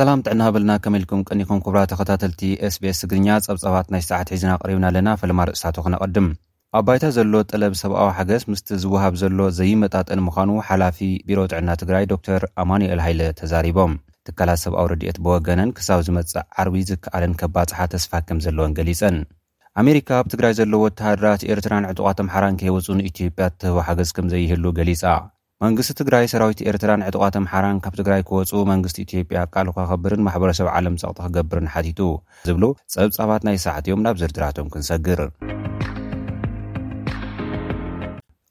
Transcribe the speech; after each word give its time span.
ሰላም 0.00 0.20
ጥዕና 0.26 0.42
በልና 0.54 0.72
ከመ 0.82 0.94
ኢልኩም 0.98 1.22
ቀኒኩም 1.30 1.58
ክብራ 1.64 1.78
ተኸታተልቲ 1.90 2.42
ስብስ 2.74 2.98
እግርኛ 3.06 3.26
ፀብፀባት 3.46 3.86
ናይ 3.92 4.02
ሰዓት 4.06 4.28
ሒዝና 4.32 4.52
ቅሪብና 4.60 4.84
ኣለና 4.90 5.08
ፈለማ 5.20 5.40
ርእስቶ 5.48 5.76
ክነቐድም 5.86 6.26
ኣብ 6.78 6.84
ባይታ 6.88 7.06
ዘሎ 7.16 7.32
ጠለብ 7.50 7.72
ሰብኣዊ 7.80 8.08
ሓገዝ 8.18 8.42
ምስቲ 8.52 8.68
ዝውሃብ 8.82 9.14
ዘሎ 9.22 9.38
ዘይመጣጠን 9.58 10.20
ምዃኑ 10.26 10.50
ሓላፊ 10.68 10.98
ቢሮ 11.30 11.40
ጥዕና 11.52 11.68
ትግራይ 11.80 12.06
ዶክተር 12.12 12.44
ኣማንኤል 12.62 13.02
ሃይለ 13.06 13.20
ተዛሪቦም 13.40 13.96
ትካላት 14.28 14.62
ሰብኣዊ 14.64 14.86
ረድኤት 14.92 15.18
ብወገነን 15.26 15.74
ክሳብ 15.80 16.02
ዝመፅእ 16.06 16.46
ዓርቢ 16.64 16.78
ዝከኣለን 16.90 17.34
ከባጽሓ 17.42 17.78
ተስፋ 17.94 18.12
ከም 18.28 18.40
ዘለወን 18.46 18.76
ገሊፀን 18.78 19.18
ኣሜሪካ 19.82 20.08
ብትግራይ 20.28 20.54
ዘለዎ 20.60 20.80
ወተሃድራት 20.88 21.44
ኤርትራን 21.52 21.88
ዕጡቃት 21.90 22.22
ኣምሓራን 22.24 22.58
ከይወፁ 22.62 22.88
ንኢትዮጵያ 23.00 23.48
እትህቦ 23.52 23.78
ሓገዝ 23.90 24.12
ከም 24.18 24.30
ዘይህሉ 24.34 24.64
ገሊፃ 24.80 25.04
መንግስቲ 25.64 25.92
ትግራይ 25.98 26.26
ሰራዊት 26.32 26.60
ኤርትራን 26.70 27.02
ዕጥቋት 27.06 27.34
ኣምሓራን 27.40 27.80
ካብ 27.84 27.94
ትግራይ 27.98 28.20
ክወፁ 28.28 28.50
መንግስቲ 28.70 28.96
ኢትዮጵያ 29.06 29.40
ቃል 29.54 29.68
ካ 29.76 29.84
ከብርን 29.90 30.22
ማሕበረሰብ 30.26 30.68
ዓለም 30.76 30.94
ፀቕጢ 31.02 31.24
ክገብርን 31.26 31.66
ሓቲቱ 31.74 32.00
ዝብሉ 32.48 32.64
ፀብፃባት 32.94 33.42
ናይ 33.48 33.58
ሰዓትዮም 33.64 34.02
ናብ 34.06 34.16
ዝርድራቶም 34.22 34.70
ክንሰግር 34.74 35.20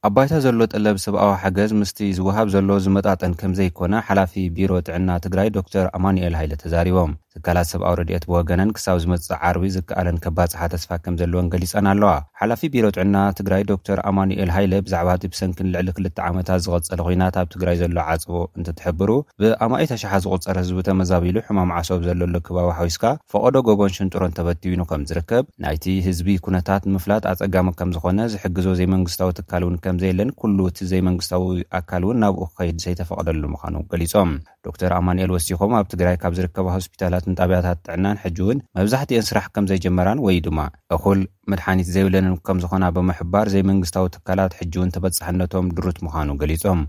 ኣባይታ 0.07 0.33
ዘሎ 0.43 0.61
ጠለብ 0.73 0.97
ሰብኣዊ 1.05 1.31
ሓገዝ 1.43 1.71
ምስቲ 1.79 1.97
ዝውሃብ 2.17 2.47
ዘሎ 2.55 2.69
ዝመጣጠን 2.85 3.33
ከምዘይኮነ 3.39 3.95
ሓላፊ 4.09 4.35
ቢሮ 4.59 4.71
ጥዕና 4.89 5.09
ትግራይ 5.25 5.49
ዶክተር 5.57 5.87
ኣማንኤል 5.97 6.37
ሃይለት 6.41 6.61
ተዛሪቦም 6.65 7.11
ትካላት 7.33 7.67
ሰብኣዊ 7.71 7.93
ረድኤት 7.99 8.23
ብወገነን 8.29 8.69
ክሳብ 8.75 8.97
ዝመፅእ 9.01 9.33
ዓርቢ 9.47 9.63
ዝከኣለን 9.75 10.15
ከባፅሓ 10.23 10.61
ተስፋ 10.73 10.89
ከም 11.05 11.15
ዘለዎን 11.19 11.49
ገሊፀን 11.53 11.87
ኣለዋ 11.91 12.11
ሓላፊ 12.39 12.61
ቢሮ 12.73 12.85
ትዕና 12.95 13.17
ትግራይ 13.39 13.63
ዶክተር 13.71 13.99
ኣማኒኤል 14.09 14.51
ሃይለ 14.55 14.71
ብዛዕባ 14.85 15.09
ቲ 15.23 15.29
ብሰንኪን 15.33 15.67
ልዕሊ 15.73 15.89
ክልተ 15.97 16.17
ዓመታት 16.29 16.63
ዝቀፀለ 16.65 17.01
ናት 17.21 17.35
ኣብ 17.41 17.47
ትግራይ 17.55 17.75
ዘሎ 17.81 17.97
ዓፅቦ 18.13 18.35
እንትትሕብሩ 18.59 19.09
ብኣማይተሻሓ 19.43 20.13
ዝቁፀር 20.23 20.57
ህዝቢ 20.61 20.79
ተመዛቢሉ 20.89 21.37
ሕማም 21.49 21.73
ዓሶብ 21.79 22.01
ዘለሉ 22.07 22.35
ክባቢ 22.47 22.67
ሓዊስካ 22.79 23.03
ፈቀዶ 23.33 23.55
ጎቦን 23.69 23.93
ሽንጥሮን 23.97 24.33
ተበቲውኑ 24.39 24.81
ከም 24.93 25.03
ዝርከብ 25.11 25.45
ናይቲ 25.65 25.85
ህዝቢ 26.07 26.27
ኩነታት 26.47 26.83
ንምፍላት 26.91 27.23
ኣፀጋሚ 27.33 27.69
ከም 27.81 27.91
ዝኾነ 27.97 28.19
ዝሕግዞ 28.35 28.67
ዘይመንግስታዊ 28.81 29.29
ትካል 29.41 29.63
እውን 29.67 29.77
ከምዘየለን 29.85 30.31
ኩሉ 30.41 30.57
እቲ 30.71 30.79
ዘይመንግስታዊ 30.93 31.61
ኣካል 31.81 32.03
እውን 32.07 32.19
ናብኡ 32.25 32.43
ክከይድ 32.49 32.77
ዘይተፈቐደሉ 32.87 33.43
ምኳኑ 33.55 33.75
ገሊፆም 33.93 34.33
ዶተር 34.65 34.91
ኣማኤል 34.99 35.31
ወሲም 35.37 35.71
ኣብ 35.81 35.85
ትግራይ 35.95 36.15
ካብ 36.21 36.33
ዝርከባ 36.37 36.67
ስታ 36.87 37.01
ንጣብያታት 37.31 37.77
ጥዕናን 37.87 38.19
ሕጂ 38.23 38.37
እውን 38.43 38.57
መብዛሕትዮን 38.77 39.25
ስራሕ 39.29 39.45
ከም 39.55 39.65
ዘይጀመራን 39.71 40.21
ወይ 40.25 40.37
ድማ 40.45 40.59
እኩል 40.95 41.19
መድሓኒት 41.51 41.87
ዘይብለንን 41.95 42.35
ከም 42.47 42.57
ዝኮና 42.63 42.83
ብምሕባር 42.95 43.47
ዘይ 43.53 43.63
መንግስታዊ 43.71 44.05
ትካላት 44.15 44.55
ሕጂእውን 44.59 44.93
ተበፃሕነቶም 44.95 45.67
ድሩት 45.77 45.99
ምዃኑ 46.07 46.29
ገሊፆም 46.43 46.81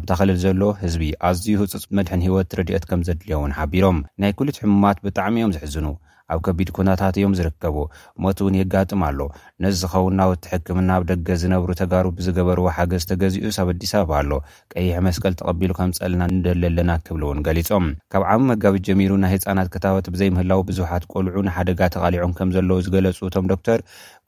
ኣብታክልል 0.00 0.38
ዘሎ 0.44 0.62
ህዝቢ 0.82 1.08
ኣዝዩ 1.30 1.54
ህፅፅ 1.62 1.84
መድሕን 1.98 2.24
ሂወት 2.28 2.56
ረድኦት 2.60 2.86
ከም 2.90 3.02
ዘድልዮ 3.08 3.38
ውን 3.44 3.54
ሓቢሮም 3.58 4.00
ናይ 4.24 4.34
ኩሉት 4.40 4.60
ሕሙማት 4.64 5.00
ብጣዕሚ 5.08 5.34
እኦም 5.42 5.54
ዝሕዝኑ 5.58 5.86
ኣብ 6.32 6.38
ከቢድ 6.46 6.68
ኩናታት 6.76 7.14
እዮም 7.20 7.34
ዝርከቡ 7.38 7.76
ሞት 8.24 8.38
እውን 8.42 8.54
የጋጥም 8.58 9.00
ኣሎ 9.08 9.20
ነዚዝኸውና 9.64 10.20
ውትሕክምና 10.30 10.90
ኣብ 10.98 11.02
ደገ 11.10 11.28
ዝነብሩ 11.42 11.70
ተጋሩ 11.80 12.06
ብዝገበርዎ 12.18 12.66
ሓገዝ 12.76 13.04
ተገዚኡስ 13.10 13.56
ኣብ 13.62 13.68
ኣዲስ 13.74 13.92
በባ 13.98 14.12
ኣሎ 14.20 14.30
ቀይሕ 14.74 14.94
መስቀል 15.06 15.34
ተቐቢሉ 15.40 15.72
ከም 15.78 15.90
ፀልና 15.98 16.22
ንደልለና 16.36 16.90
ክብሊ 17.08 17.22
እውን 17.28 17.42
ገሊፆም 17.48 17.86
ካብ 18.14 18.24
ዓብ 18.34 18.40
መጋቢት 18.50 18.84
ጀሚሩ 18.88 19.12
ናይ 19.24 19.32
ህፃናት 19.34 19.68
ክታበት 19.74 20.08
ብዘይምህላው 20.14 20.62
ብዙውሓት 20.70 21.04
ቆልዑ 21.12 21.36
ንሓደጋ 21.48 21.80
ተቓሊዖም 21.96 22.32
ከም 22.38 22.52
ዘለዉ 22.56 22.78
ዝገለፁ 22.86 23.20
እቶም 23.30 23.48
ዶክተር 23.52 23.78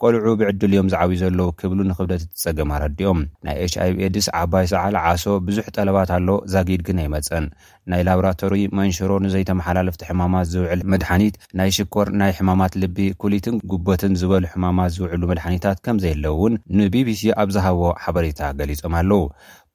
ቆልዑ 0.02 0.26
ብዕድል 0.42 0.72
እዮም 0.76 0.90
ዝዓብዩ 0.94 1.18
ዘለው 1.24 1.48
ክብሉ 1.60 1.78
ንክብደት 1.90 2.22
እትፀገም 2.28 2.72
ኣረዲኦም 2.76 3.20
ናይ 3.48 3.58
ች 3.72 3.74
ኣይብኤ 3.84 4.08
ድስ 4.18 4.26
ዓባይ 4.42 4.66
ሰዓል 4.74 4.94
ዓሶ 5.06 5.24
ብዙሕ 5.48 5.66
ጠለባት 5.78 6.10
ኣሎ 6.18 6.28
ዛጊድ 6.54 6.80
ግን 6.88 7.00
ኣይመፀን 7.04 7.46
ናይ 7.92 8.00
ላብራቶሪ 8.06 8.54
መንሽሮ 8.78 9.10
ንዘይተመሓላለፍቲ 9.24 10.02
ሕማማት 10.08 10.46
ዝውዕል 10.52 10.80
መድሓኒት 10.92 11.34
ናይ 11.58 11.68
ሽኮር 11.76 12.06
ናይ 12.20 12.30
ሕማማት 12.38 12.72
ልቢ 12.82 12.98
ኩሊትን 13.22 13.56
ጉበትን 13.72 14.14
ዝበሉ 14.20 14.44
ሕማማት 14.54 14.90
ዝውዕሉ 14.96 15.22
መድሓኒታት 15.32 15.78
ከምዘይለው 15.84 16.34
እውን 16.38 16.54
ንቢቢሲ 16.78 17.22
ኣብ 17.42 17.50
ዝሃቦ 17.56 17.80
ሓበሬታ 18.04 18.40
ገሊፆም 18.60 18.94
ኣለው 19.00 19.22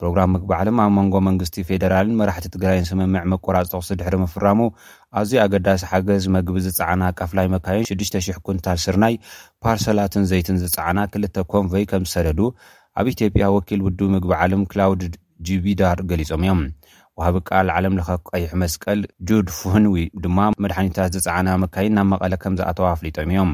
ፕሮግራም 0.02 0.32
ምግቢ 0.34 0.52
ዓለም 0.60 0.78
ኣብ 0.86 0.90
መንጎ 0.98 1.16
መንግስቲ 1.30 1.56
ፌደራልን 1.70 2.18
መራሕቲ 2.22 2.46
ትግራይን 2.56 2.86
ስምምዕ 2.90 3.24
መቆራጠቕሲ 3.34 3.90
ድሕሪ 4.02 4.16
ምፍራሙ 4.24 4.60
ኣዝዩ 5.22 5.36
ኣገዳሲ 5.46 5.84
ሓገዝ 5.92 6.26
መግቢ 6.36 6.56
ዝፀዓና 6.68 7.02
ካፍላይ 7.20 7.50
መካየን 7.56 7.86
6,00 7.94 8.42
ኩንታርስርናይ 8.48 9.16
ፓርሰላትን 9.66 10.26
ዘይትን 10.32 10.60
ዝፀዓና 10.64 11.00
ክልተ 11.14 11.38
ኮንቨይ 11.54 11.86
ከምዝሰለዱ 11.94 12.40
ኣብ 13.02 13.06
ኢትዮጵያ 13.16 13.44
ወኪል 13.58 13.82
ውድብ 13.88 14.10
ምግቢ 14.16 14.32
ዓለም 14.46 14.64
ክላውድ 14.74 15.06
ጅቢዳር 15.50 16.00
ገሊፆም 16.10 16.42
እዮም 16.46 16.60
ሃብ 17.26 17.36
ቃል 17.50 17.68
ዓለም 17.78 17.96
ለካ 18.00 18.10
ቀይሕ 18.32 18.52
መስቀል 18.64 19.00
ጁድ 19.30 19.48
ፍህንዊ 19.58 19.96
ድማ 20.24 20.40
መድሓኒታት 20.64 21.14
ዝፀዓና 21.16 21.50
መካይን 21.64 21.96
ናብ 21.98 22.08
መቐለ 22.14 22.34
ከም 22.44 22.54
ዝኣተዉ 22.60 22.86
አፍሊጦም 22.92 23.30
እዮም 23.34 23.52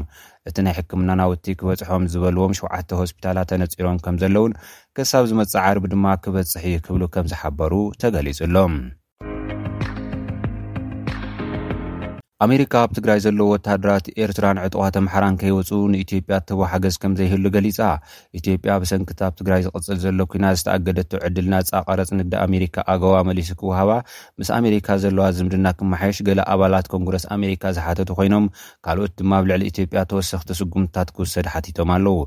እቲ 0.50 0.56
ናይ 0.66 0.74
ሕክምና 0.78 1.10
ናውቲ 1.22 1.46
ክበፅሖም 1.62 2.04
ዝበልዎም 2.12 2.54
ሸውዓተ 2.60 2.90
ሆስፒታላት 3.00 3.50
ተነፂሮም 3.52 4.00
ከም 4.06 4.18
ዘሎውን 4.22 4.54
ክሳብ 4.98 5.24
ዝመፅእ 5.32 5.62
ዓርቢ 5.66 5.86
ድማ 5.94 6.06
ክበፅሕ 6.26 6.64
ክብሉ 6.86 7.02
ከም 7.16 7.26
ዝሓበሩ 7.32 7.74
ተገሊጹሎም 8.04 8.74
ኣሜሪካ 12.44 12.72
ኣብ 12.86 12.90
ትግራይ 12.96 13.18
ዘለዉ 13.22 13.44
ወታደራት 13.52 14.06
ኤርትራን 14.24 14.58
ዕጥቋተምሓራን 14.64 15.36
ከይወፁ 15.38 15.70
ንኢትዮጵያ 15.92 16.34
እተቦ 16.40 16.58
ሓገዝ 16.72 16.96
ከም 17.02 17.12
ዘይህሉ 17.18 17.44
ገሊፃ 17.56 17.78
ኢትዮጵያ 18.38 18.74
ብሰንክታብ 18.82 19.32
ትግራይ 19.38 19.62
ዝቕፅል 19.64 19.96
ዘሎኩና 20.04 20.44
ዝተኣገደቶ 20.58 21.10
ዕድልና 21.28 21.54
ፃቐረፅ 21.70 22.10
ንግዲ 22.18 22.34
ኣሜሪካ 22.44 22.76
ኣገ 22.92 23.04
መሊስክውሃባ 23.30 23.90
ምስ 24.42 24.50
ኣሜሪካ 24.58 24.88
ዘለዋ 25.04 25.24
ዝምድና 25.38 25.66
ክመሓየሽ 25.80 26.20
ገለ 26.28 26.40
ኣባላት 26.54 26.86
ኮንግረስ 26.94 27.24
ኣሜሪካ 27.36 27.64
ዝሓተቱ 27.78 28.08
ኮይኖም 28.20 28.46
ካልኦት 28.88 29.14
ድማ 29.22 29.32
ብ 29.42 29.50
ልዕሊ 29.52 29.64
ኢትዮጵያ 29.72 30.04
ተወሰኽቲ 30.12 30.52
ስጉምትታት 30.60 31.10
ክውሰድ 31.16 31.48
ሓቲቶም 31.56 31.90
ኣለው 31.96 32.20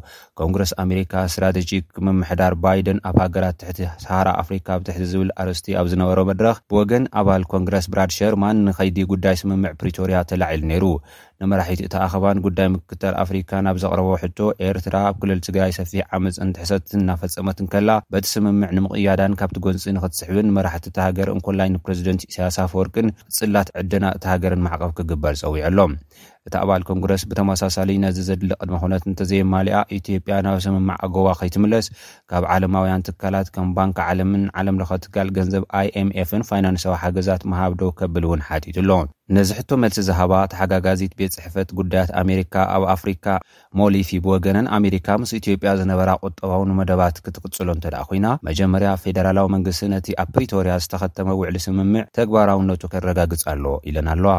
ኮንግረስ 0.44 0.74
ኣሜሪካ 0.86 1.16
ስትራተጂክ 1.36 1.88
ምምሕዳር 2.10 2.54
ባይደን 2.66 3.02
ኣብ 3.12 3.18
ሃገራት 3.26 3.58
ትሕቲ 3.64 3.82
ሳሃራ 4.08 4.28
ኣፍሪካ 4.44 4.68
ብትሕቲ 4.84 5.08
ዝብል 5.14 5.32
ኣርስቲ 5.46 5.72
ኣብ 5.82 5.88
ዝነበሮ 5.94 6.20
መድረክ 6.34 6.60
ብወገን 6.76 7.08
ኣባል 7.24 7.46
ኮንግረስ 7.56 7.88
ብራድሸርማን 7.96 8.62
ንከይዲ 8.68 9.00
ጉዳይ 9.16 9.38
ስምምዕ 9.44 9.74
ፕርቶ 9.80 9.98
يا 10.10 10.22
تلعل 10.24 10.66
نيرو 10.66 11.02
ንመራሒቲ 11.44 11.80
እታኣኸባን 11.88 12.42
ጉዳይ 12.46 12.68
ምክተል 12.76 13.14
ኣፍሪካ 13.24 13.52
ናብ 13.66 13.78
ዘቅረቦ 13.84 14.10
ሕቶ 14.24 14.40
ኤርትራ 14.68 14.96
ኣብ 15.10 15.16
ክልል 15.22 15.40
ትግራይ 15.48 15.72
ሰፊ 15.78 15.92
ዓምፅንትሕሰትን 16.18 17.04
ናፈፀመትን 17.10 17.68
ከላ 17.76 17.90
በቲ 18.14 18.26
ስምምዕ 18.34 18.70
ንምቅያዳን 18.78 19.38
ካብቲ 19.42 19.60
ጎንፂ 19.68 19.86
ንክትስሕብን 19.98 20.54
መራሕቲ 20.58 20.88
ተሃገር 20.98 21.30
እንኮላይ 21.36 21.72
ንፕረዚደንት 21.78 22.24
እሳያሳ 22.32 22.58
ፈወርቅን 22.74 23.10
ፅላት 23.38 23.70
ዕድና 23.82 24.06
እቲ 24.18 24.24
ሃገርን 24.34 24.64
ማዕቀብ 24.68 24.94
ክግበር 25.00 25.36
ፀዊዐ 25.44 25.66
ሎም 25.78 25.96
እቲ 26.48 26.56
ኣባል 26.62 26.84
ኮንግረስ 26.90 27.24
ብተመሳሳሊ 27.32 27.90
ነዚ 28.04 28.20
ዘድሊ 28.28 28.48
ቅድሚ 28.62 28.78
ነት 28.94 29.04
እንተዘየማሊኣ 29.10 29.80
ኢትዮጵያ 29.98 30.36
ናብ 30.46 30.56
ስምምዕ 30.66 30.96
ኣጎባ 31.06 31.28
ከይትምለስ 31.40 31.88
ካብ 32.32 32.46
ዓለማውያን 32.54 33.04
ትካላት 33.08 33.50
ከም 33.56 33.68
ባንኪ 33.78 33.98
ዓለምን 34.08 34.46
ዓለምለከ 34.62 34.90
ትካል 35.06 35.28
ገንዘብ 35.38 35.66
ኣይ 35.80 35.90
ምፍን 36.12 36.44
ይናንሳዊ 36.60 36.96
ሓገዛት 37.04 37.44
መሃብዶ 37.52 37.84
ከብል 38.00 38.26
እውን 38.30 38.42
ሓቲትሎነዚጋ 38.48 39.60
ፅሕፈት 41.36 41.70
ጉዳያት 41.80 42.10
ኣሜሪካ 42.22 42.56
ኣብ 42.76 42.84
ኣፍሪካ 42.96 43.26
ሞሊፊ 43.80 44.10
ብወገንን 44.26 44.66
ኣሜሪካ 44.78 45.08
ምስ 45.22 45.32
ኢትዮጵያ 45.40 45.72
ዝነበራ 45.82 46.10
ቆጠባዊን 46.24 46.74
መደባት 46.80 47.22
ክትቕጽሎ 47.26 47.68
እንተ 47.76 47.86
ደኣ 47.94 48.02
ኮይና 48.10 48.28
መጀመርያ 48.50 48.92
ፌደራላዊ 49.04 49.48
መንግስቲ 49.56 49.88
ነቲ 49.96 50.10
ኣብ 50.24 50.30
ፕሪቶርያ 50.38 50.76
ዝተኸተመ 50.86 51.38
ውዕሊ 51.42 51.58
ስምምዕ 51.68 52.04
ተግባራውነቱ 52.20 52.84
ከረጋግፅ 52.96 53.46
ኣሎ 53.54 53.66
ኢለን 53.92 54.10
ኣለዋ 54.16 54.36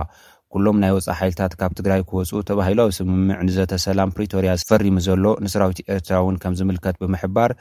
ኩሎም 0.54 0.78
ናይ 0.82 0.90
ወፃእ 0.94 1.16
ሓይልታት 1.18 1.52
ካብ 1.60 1.72
ትግራይ 1.78 2.00
ክወፁ 2.08 2.30
ተባሂላዊ 2.48 2.88
ስምምዕ 2.98 3.38
ንዘተሰላም 3.46 4.12
ፕሪቶርያ 4.16 4.50
ፈሪሙ 4.70 4.96
ዘሎ 5.06 5.24
ንሰራዊት 5.44 5.80
ኤርትራ 5.94 6.14
እውን 6.22 6.36
ከም 6.42 6.56
ዝምልከት 6.58 6.96
ብምሕባር 7.02 7.52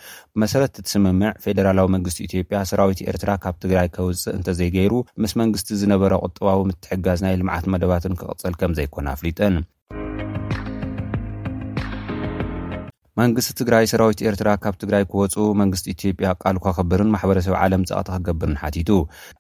መሰረት 0.44 0.74
እቲ 0.82 0.88
ስምምዕ 0.96 1.32
ፌደራላዊ 1.46 1.88
መንግስቲ 1.96 2.20
ኢትዮጵያ 2.30 2.60
ሰራዊት 2.72 3.02
ኤርትራ 3.12 3.30
ካብ 3.46 3.56
ትግራይ 3.66 3.90
ከውፅእ 3.98 4.36
እንተዘይገይሩ 4.40 4.94
ምስ 5.24 5.36
መንግስቲ 5.44 5.70
ዝነበረ 5.84 6.14
ቁጥባዊ 6.28 6.60
ምትሕጋዝ 6.72 7.22
ናይ 7.28 7.38
ልምዓት 7.44 7.68
መደባትን 7.76 8.20
ክቅፀል 8.24 8.56
ከም 8.64 8.76
ዘይኮነ 8.80 9.08
ኣፍሊጠን 9.18 9.56
መንግስቲ 13.20 13.52
ትግራይ 13.60 13.86
ሰራዊት 13.92 14.20
ኤርትራ 14.30 14.50
ካብ 14.64 14.76
ትግራይ 14.82 15.04
ክወፁ 15.12 15.42
መንግስቲ 15.62 15.86
ኢትዮጵያ 15.96 16.28
ቃሉ 16.44 16.58
ከኽብርን 16.66 17.10
ማሕበረሰብ 17.16 17.54
ዓለም 17.62 17.82
ፀቅቲ 17.90 18.10
ክገብርን 18.16 18.56
ሓቲቱ 18.62 18.90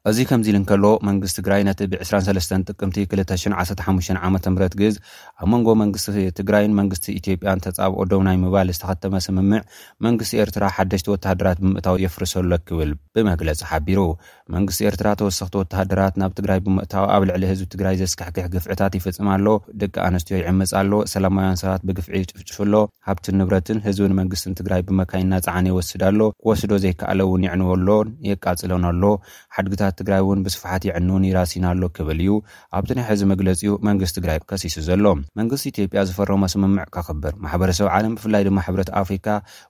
እዚ 0.10 0.18
ከምዚ 0.30 0.48
ኢል 0.52 0.58
ንከሎ 0.62 0.84
መንግስቲ 1.10 1.36
ትግራይ 1.40 1.62
ነቲ 1.68 1.80
ብ23 1.92 2.66
ጥቅምቲ 2.72 2.98
215 3.14 4.12
ዓመ 4.30 4.34
ምት 4.64 4.74
ግዝ 4.82 4.96
ኣብ 5.44 5.48
መንጎ 5.54 5.68
መንግስቲ 5.84 6.18
ትግራይን 6.40 6.76
መንግስቲ 6.80 7.08
ኢትዮጵያን 7.20 7.64
ተፃብኦ 7.66 8.02
ዶም 8.14 8.24
ናይ 8.28 8.38
ምባል 8.44 8.72
ዝተኸተመ 8.78 9.16
ስምምዕ 9.28 9.62
መንግስቲ 10.08 10.36
ኤርትራ 10.46 10.64
ሓደሽቲ 10.80 11.08
ወተሃደራት 11.14 11.58
ብምእታዊ 11.64 11.98
የፍርሰሎ 12.08 12.52
ክብል 12.68 12.92
ብመግለፂ 13.16 13.62
ሓቢሩ 13.72 14.00
መንግስቲ 14.58 14.82
ኤርትራ 14.92 15.08
ተወሰክቲ 15.24 15.56
ወተሃደራት 15.64 16.16
ናብ 16.24 16.32
ትግራይ 16.42 16.60
ብምእታዊ 16.68 17.06
ኣብ 17.16 17.24
ልዕሊ 17.32 17.44
ህዝቢ 17.54 17.70
ትግራይ 17.76 17.96
ዘስካሕክሕ 18.04 18.46
ግፍዕታት 18.58 18.94
ይፍፅማሎ 19.00 19.48
ደቂ 19.84 19.96
ኣንስትዮ 20.10 20.38
ይዕምፅኣሎ 20.44 20.92
ሰላማውያን 21.16 21.60
ሰባት 21.64 21.82
ብግፍ 21.90 22.08
ይጭፍጭፍሎ 22.20 22.76
ሃብቲ 23.10 23.26
ንብረት 23.40 23.60
ህዝብን 23.86 24.12
መንግስትን 24.20 24.56
ትግራይ 24.60 24.82
ብመካይናፃዕኒ 24.88 25.66
ይወስድኣሎ 25.72 26.20
ክወስዶ 26.44 26.72
ዘይከኣለ 26.84 27.20
ውን 27.32 27.44
ይዕንወሎን 27.48 28.10
የቃፅለናኣሎ 28.30 29.04
ሓድግታት 29.56 29.94
ትግራይ 30.00 30.22
እውን 30.26 30.42
ብስፋሓት 30.48 30.84
ይዕንውን 30.90 31.28
ይራሲናኣሎ 31.30 31.84
ክብል 31.98 32.20
እዩ 32.24 32.34
ኣብቲ 32.80 32.90
ናይ 33.00 33.06
ሕዚ 33.10 33.22
መግለፂኡ 33.34 33.76
መንግስት 33.90 34.16
ትግራይ 34.20 34.38
ከሲሱ 34.52 34.78
ዘሎ 34.90 35.06
መንግስቲ 35.42 35.66
ኢትዮጵያ 35.74 36.02
ዝፈረሞ 36.10 36.44
ስምምዕ 36.56 36.86
ከኽብር 36.98 37.34
ማሕበረሰብ 37.46 37.88
ዓለም 37.96 38.16
ብፍላይ 38.20 38.44
ድማ 38.50 38.60
ሕብረት 38.68 38.92
ኣፍሪካ 39.04 39.28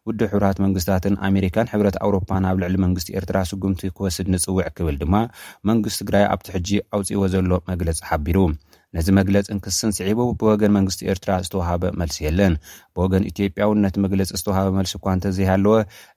ውድ 0.09 0.19
ሕብራት 0.33 0.57
መንግስትታትን 0.65 1.17
ኣሜሪካን 1.29 1.71
ሕብረት 1.75 1.97
ኣውሮፓ 2.05 2.29
ኣብ 2.51 2.57
ልዕሊ 2.63 2.75
መንግስቲ 2.85 3.09
ኤርትራ 3.19 3.37
ስጉምቲ 3.51 3.81
ክወስድ 3.97 4.27
ንፅውዕ 4.35 4.67
ክብል 4.77 4.97
ድማ 5.03 5.15
መንግስት 5.71 5.99
ትግራይ 6.03 6.25
ኣብቲ 6.33 6.47
ሕጂ 6.57 6.69
ኣውፅዎ 6.97 7.23
ዘሎ 7.35 7.51
መግለፂ 7.71 7.97
ሓቢሩ 8.09 8.37
ነዚ 8.95 9.07
መግለፂ 9.17 9.45
ንክስን 9.57 9.91
ስዒቡ 9.97 10.19
ብወገን 10.39 10.71
መንግስቲ 10.77 11.01
ኤርትራ 11.11 11.31
ዝተውሃበ 11.43 11.83
መልሲ 11.99 12.17
የለን 12.25 12.53
ብወገን 12.95 13.27
ኢትዮጵያውን 13.29 13.79
ነቲ 13.85 13.95
መግለፂ 14.05 14.27
ዝተዋሃበ 14.39 14.69
መልሲ 14.79 14.93
እኳ 14.97 15.05
እንተዘየ 15.17 15.47
ኣለወ 15.53 15.75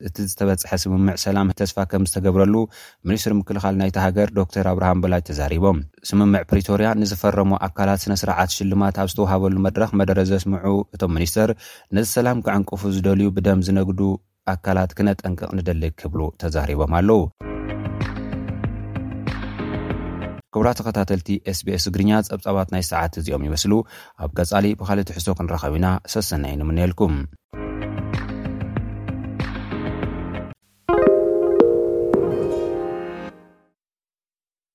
እቲ 0.08 0.16
ዝተበፅሐ 0.30 0.72
ስምምዕ 0.84 1.14
ሰላም 1.24 1.52
ተስፋ 1.60 1.76
ከም 1.92 2.06
ዝተገብረሉ 2.10 2.54
ሚኒስትሪ 3.10 3.34
ምክልኻል 3.42 3.76
ናይቲ 3.82 3.96
ሃገር 4.06 4.30
ዶክተር 4.40 4.68
ኣብርሃም 4.72 5.00
በላጅ 5.04 5.22
ተዛሪቦም 5.30 5.78
ስምምዕ 6.10 6.42
ፕሪቶርያ 6.54 6.90
ንዝፈረሞ 7.02 7.52
ኣካላት 7.68 8.02
ስነ 8.06 8.16
ስርዓት 8.24 8.52
ሽልማት 8.56 8.98
ኣብ 9.04 9.08
ዝተውሃበሉ 9.14 9.56
መድረኽ 9.68 9.90
መደረ 10.02 10.18
ዘስምዑ 10.32 10.74
እቶም 10.96 11.14
ሚኒስተር 11.18 11.50
ነዚ 11.98 12.06
ሰላም 12.18 12.40
ክዕንቅፉ 12.48 12.82
ዝደልዩ 12.98 13.28
ብደም 13.38 13.62
ዝነግዱ 13.68 14.00
ኣካላት 14.54 14.90
ክነጠንቅቅ 14.98 15.50
ንደሊግ 15.60 15.94
ክብሉ 16.02 16.20
ተዛሪቦም 16.42 16.94
ኣለው 17.00 17.20
ክብራ 20.54 20.68
ተኸታተልቲ 20.78 21.28
sbs 21.58 21.84
እግርኛ 21.90 22.10
ፀብፀባት 22.28 22.68
ናይ 22.74 22.82
ሰዓት 22.90 23.14
እዚኦም 23.20 23.46
ይመስሉ 23.48 23.72
ኣብ 24.24 24.30
ጋጻሊ 24.38 24.66
ብካልእ 24.80 25.06
ቲሕሶ 25.08 25.26
ክንረኸብ 25.38 25.74
ኢና 25.80 25.88
ሰሰና 26.14 26.44
ዩንምንኤልኩም 26.56 27.16